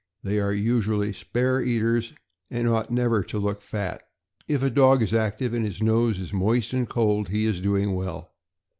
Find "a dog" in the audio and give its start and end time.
4.63-5.03